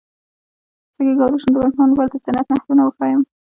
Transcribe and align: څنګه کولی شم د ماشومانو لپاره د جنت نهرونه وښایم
څنګه 0.95 1.13
کولی 1.19 1.37
شم 1.41 1.51
د 1.53 1.55
ماشومانو 1.61 1.91
لپاره 1.93 2.09
د 2.13 2.15
جنت 2.25 2.47
نهرونه 2.51 2.81
وښایم 2.83 3.21